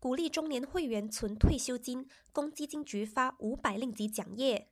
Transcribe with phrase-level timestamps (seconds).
[0.00, 4.68] 鼓励中年会员存退休金，公积金局发五百令吉奖业。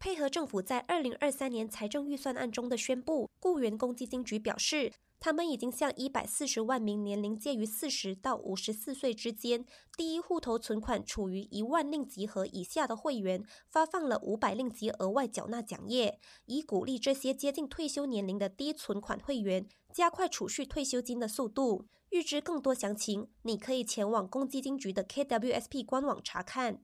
[0.00, 4.92] 配合政府在二零二三年财政预算案中的宣布，雇员公积金局表示。
[5.24, 9.64] 他们已经向一百四十万名年龄介于四十到五十四岁之间、
[9.96, 21.86] 第一户头存款处于一万令吉和以下的会员发放了五百令吉额外缴纳奖业，以鼓励这些接近退休年龄的低存款会员加快储蓄退休金的速度。
[22.10, 26.82] 预知更多详情，你可以前往公积金局的 KWSP 官网查看。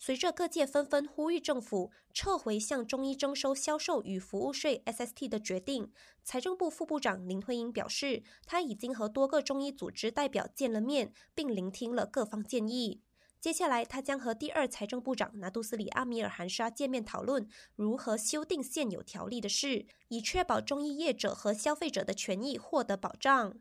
[0.00, 5.90] 随着各界纷纷呼吁政府撤回向中医征收销售与服务税 （SST） 的决定，
[6.22, 13.00] 财政部副部长林慧英表示，他已经和多个中医组织代表见了面，并聆听了各方建议。
[13.40, 23.56] 接下来，他将和第二财政部长拿杜斯里阿米尔汗沙见面，讨论如何修订现有条例的事，以确保中医业者和消费者的权益获得保障。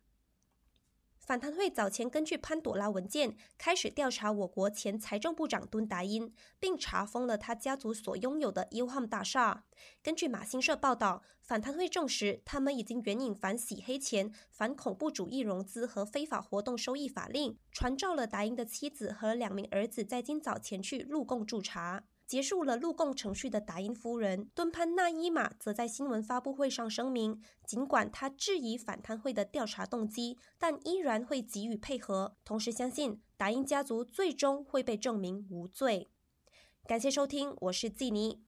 [1.28, 9.66] 反贪会早前根据潘朵拉文件开始调查我国前财政部长敦达因，并查封了他家族所拥有的 u h a m 大厦。
[10.02, 22.06] 根据马新社报道，反贪会证实，他们已经援引反洗黑钱、反恐怖主义融资和非法活动收益法令，传召了达因的妻子和两名儿子，在今早前去录供驻查。
[22.28, 36.10] 结束了录供程序的达因夫人敦潘纳伊玛则在新闻发布会上声明，尽管她质疑反贪会的调查动机，但依然会给予配合，同时相信达因家族最终会被证明无罪。
[36.86, 38.44] 感谢收听，我是季尼。